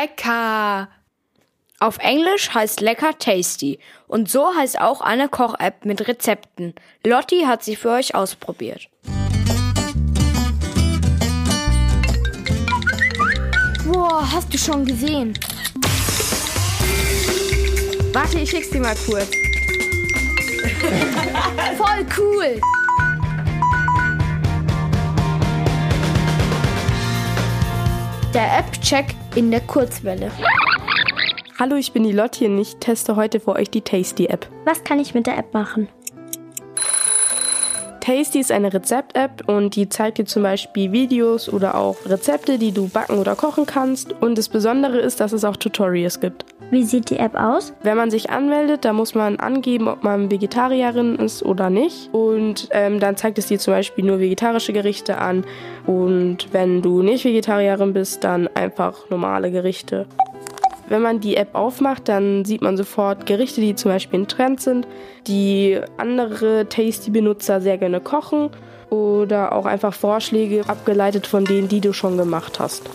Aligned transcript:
lecker. 0.00 0.88
Auf 1.80 1.98
Englisch 1.98 2.54
heißt 2.54 2.80
lecker 2.80 3.18
tasty 3.18 3.78
und 4.06 4.30
so 4.30 4.54
heißt 4.54 4.80
auch 4.80 5.00
eine 5.00 5.28
Koch-App 5.28 5.84
mit 5.84 6.06
Rezepten. 6.08 6.74
Lotti 7.04 7.42
hat 7.42 7.64
sie 7.64 7.76
für 7.76 7.90
euch 7.90 8.14
ausprobiert. 8.14 8.88
Boah, 13.86 14.26
hast 14.32 14.52
du 14.52 14.58
schon 14.58 14.84
gesehen? 14.84 15.38
Warte, 18.12 18.40
ich 18.40 18.50
schick's 18.50 18.70
dir 18.70 18.80
mal 18.80 18.96
kurz. 19.06 19.30
Voll 21.76 22.04
cool. 22.18 22.60
Der 28.34 28.58
App-Check 28.58 29.14
in 29.38 29.52
der 29.52 29.60
Kurzwelle. 29.60 30.32
Hallo, 31.60 31.76
ich 31.76 31.92
bin 31.92 32.02
die 32.02 32.10
Lotti 32.10 32.46
und 32.46 32.58
ich 32.58 32.74
teste 32.78 33.14
heute 33.14 33.38
für 33.38 33.52
euch 33.52 33.70
die 33.70 33.82
Tasty 33.82 34.26
App. 34.26 34.48
Was 34.64 34.82
kann 34.82 34.98
ich 34.98 35.14
mit 35.14 35.28
der 35.28 35.38
App 35.38 35.54
machen? 35.54 35.86
Tasty 38.00 38.40
ist 38.40 38.50
eine 38.50 38.74
Rezept-App 38.74 39.48
und 39.48 39.76
die 39.76 39.88
zeigt 39.88 40.18
dir 40.18 40.24
zum 40.24 40.42
Beispiel 40.42 40.90
Videos 40.90 41.48
oder 41.48 41.76
auch 41.76 41.98
Rezepte, 42.04 42.58
die 42.58 42.72
du 42.72 42.88
backen 42.88 43.18
oder 43.18 43.36
kochen 43.36 43.64
kannst. 43.64 44.12
Und 44.12 44.36
das 44.38 44.48
Besondere 44.48 44.98
ist, 44.98 45.20
dass 45.20 45.32
es 45.32 45.44
auch 45.44 45.56
Tutorials 45.56 46.18
gibt. 46.18 46.44
Wie 46.70 46.84
sieht 46.84 47.08
die 47.08 47.16
App 47.18 47.34
aus? 47.34 47.72
Wenn 47.82 47.96
man 47.96 48.10
sich 48.10 48.28
anmeldet, 48.28 48.84
da 48.84 48.92
muss 48.92 49.14
man 49.14 49.40
angeben, 49.40 49.88
ob 49.88 50.04
man 50.04 50.30
Vegetarierin 50.30 51.16
ist 51.16 51.42
oder 51.42 51.70
nicht. 51.70 52.10
Und 52.12 52.68
ähm, 52.72 53.00
dann 53.00 53.16
zeigt 53.16 53.38
es 53.38 53.46
dir 53.46 53.58
zum 53.58 53.72
Beispiel 53.72 54.04
nur 54.04 54.20
vegetarische 54.20 54.74
Gerichte 54.74 55.16
an. 55.16 55.44
Und 55.86 56.52
wenn 56.52 56.82
du 56.82 57.02
nicht 57.02 57.24
Vegetarierin 57.24 57.94
bist, 57.94 58.22
dann 58.22 58.48
einfach 58.48 59.08
normale 59.08 59.50
Gerichte. 59.50 60.06
Wenn 60.90 61.00
man 61.00 61.20
die 61.20 61.36
App 61.36 61.54
aufmacht, 61.54 62.08
dann 62.08 62.44
sieht 62.44 62.60
man 62.60 62.76
sofort 62.76 63.24
Gerichte, 63.24 63.62
die 63.62 63.74
zum 63.74 63.90
Beispiel 63.90 64.20
in 64.20 64.28
Trend 64.28 64.60
sind, 64.60 64.86
die 65.26 65.80
andere 65.96 66.68
Tasty-Benutzer 66.68 67.62
sehr 67.62 67.78
gerne 67.78 68.00
kochen 68.00 68.50
oder 68.90 69.52
auch 69.52 69.66
einfach 69.66 69.94
Vorschläge 69.94 70.62
abgeleitet 70.66 71.26
von 71.26 71.44
denen, 71.44 71.68
die 71.68 71.80
du 71.80 71.92
schon 71.94 72.16
gemacht 72.16 72.58
hast. 72.60 72.88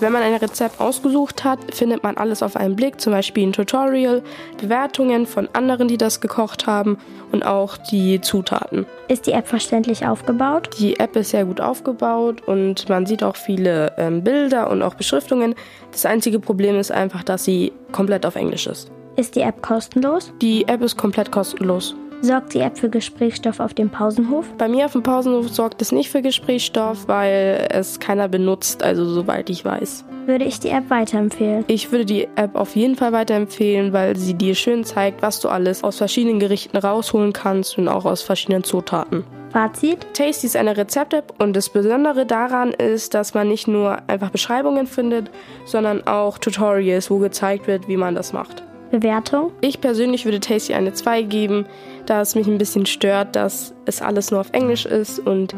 Wenn 0.00 0.12
man 0.12 0.22
ein 0.22 0.34
Rezept 0.34 0.80
ausgesucht 0.80 1.42
hat, 1.42 1.74
findet 1.74 2.04
man 2.04 2.16
alles 2.16 2.44
auf 2.44 2.54
einen 2.54 2.76
Blick, 2.76 3.00
zum 3.00 3.12
Beispiel 3.12 3.48
ein 3.48 3.52
Tutorial, 3.52 4.22
Bewertungen 4.60 5.26
von 5.26 5.48
anderen, 5.54 5.88
die 5.88 5.98
das 5.98 6.20
gekocht 6.20 6.68
haben 6.68 6.98
und 7.32 7.44
auch 7.44 7.76
die 7.76 8.20
Zutaten. 8.20 8.86
Ist 9.08 9.26
die 9.26 9.32
App 9.32 9.48
verständlich 9.48 10.06
aufgebaut? 10.06 10.70
Die 10.78 11.00
App 11.00 11.16
ist 11.16 11.30
sehr 11.30 11.44
gut 11.44 11.60
aufgebaut 11.60 12.46
und 12.46 12.88
man 12.88 13.06
sieht 13.06 13.24
auch 13.24 13.34
viele 13.34 13.92
ähm, 13.98 14.22
Bilder 14.22 14.70
und 14.70 14.82
auch 14.82 14.94
Beschriftungen. 14.94 15.56
Das 15.90 16.06
einzige 16.06 16.38
Problem 16.38 16.78
ist 16.78 16.92
einfach, 16.92 17.24
dass 17.24 17.44
sie 17.44 17.72
komplett 17.90 18.24
auf 18.24 18.36
Englisch 18.36 18.68
ist. 18.68 18.92
Ist 19.16 19.34
die 19.34 19.40
App 19.40 19.62
kostenlos? 19.62 20.32
Die 20.40 20.68
App 20.68 20.80
ist 20.80 20.96
komplett 20.96 21.32
kostenlos. 21.32 21.96
Sorgt 22.20 22.52
die 22.52 22.60
App 22.60 22.76
für 22.76 22.88
Gesprächsstoff 22.88 23.60
auf 23.60 23.74
dem 23.74 23.90
Pausenhof? 23.90 24.52
Bei 24.58 24.66
mir 24.66 24.86
auf 24.86 24.92
dem 24.92 25.04
Pausenhof 25.04 25.48
sorgt 25.50 25.80
es 25.80 25.92
nicht 25.92 26.10
für 26.10 26.20
Gesprächsstoff, 26.20 27.06
weil 27.06 27.68
es 27.70 28.00
keiner 28.00 28.28
benutzt, 28.28 28.82
also 28.82 29.04
soweit 29.04 29.48
ich 29.50 29.64
weiß. 29.64 30.04
Würde 30.26 30.44
ich 30.44 30.58
die 30.58 30.68
App 30.68 30.90
weiterempfehlen? 30.90 31.64
Ich 31.68 31.92
würde 31.92 32.04
die 32.04 32.28
App 32.34 32.56
auf 32.56 32.74
jeden 32.74 32.96
Fall 32.96 33.12
weiterempfehlen, 33.12 33.92
weil 33.92 34.16
sie 34.16 34.34
dir 34.34 34.56
schön 34.56 34.84
zeigt, 34.84 35.22
was 35.22 35.40
du 35.40 35.48
alles 35.48 35.84
aus 35.84 35.98
verschiedenen 35.98 36.40
Gerichten 36.40 36.76
rausholen 36.76 37.32
kannst 37.32 37.78
und 37.78 37.88
auch 37.88 38.04
aus 38.04 38.22
verschiedenen 38.22 38.64
Zutaten. 38.64 39.24
Fazit? 39.52 40.06
Tasty 40.12 40.46
ist 40.46 40.56
eine 40.56 40.76
Rezept-App 40.76 41.34
und 41.38 41.54
das 41.54 41.70
Besondere 41.70 42.26
daran 42.26 42.72
ist, 42.72 43.14
dass 43.14 43.32
man 43.32 43.48
nicht 43.48 43.68
nur 43.68 43.96
einfach 44.08 44.30
Beschreibungen 44.30 44.86
findet, 44.86 45.30
sondern 45.64 46.06
auch 46.06 46.36
Tutorials, 46.36 47.10
wo 47.10 47.18
gezeigt 47.18 47.66
wird, 47.66 47.88
wie 47.88 47.96
man 47.96 48.14
das 48.14 48.32
macht. 48.32 48.64
Bewertung? 48.90 49.52
Ich 49.60 49.80
persönlich 49.80 50.24
würde 50.24 50.40
Tasty 50.40 50.74
eine 50.74 50.92
2 50.92 51.22
geben, 51.22 51.66
da 52.06 52.20
es 52.20 52.34
mich 52.34 52.46
ein 52.46 52.58
bisschen 52.58 52.86
stört, 52.86 53.36
dass 53.36 53.74
es 53.84 54.02
alles 54.02 54.30
nur 54.30 54.40
auf 54.40 54.50
Englisch 54.52 54.86
ist 54.86 55.18
und 55.18 55.54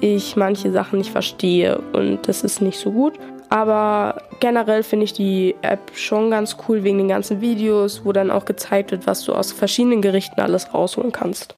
ich 0.00 0.36
manche 0.36 0.72
Sachen 0.72 0.98
nicht 0.98 1.10
verstehe 1.10 1.80
und 1.92 2.26
das 2.26 2.42
ist 2.42 2.60
nicht 2.60 2.78
so 2.78 2.90
gut. 2.90 3.14
Aber 3.48 4.22
generell 4.40 4.82
finde 4.82 5.04
ich 5.04 5.12
die 5.12 5.54
App 5.60 5.92
schon 5.94 6.30
ganz 6.30 6.56
cool 6.66 6.84
wegen 6.84 6.96
den 6.96 7.08
ganzen 7.08 7.42
Videos, 7.42 8.02
wo 8.02 8.12
dann 8.12 8.30
auch 8.30 8.46
gezeigt 8.46 8.92
wird, 8.92 9.06
was 9.06 9.24
du 9.24 9.34
aus 9.34 9.52
verschiedenen 9.52 10.00
Gerichten 10.00 10.40
alles 10.40 10.72
rausholen 10.72 11.12
kannst. 11.12 11.50